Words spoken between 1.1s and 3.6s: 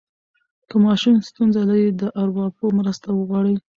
ستونزه لري، د ارواپوه مرسته وغواړئ.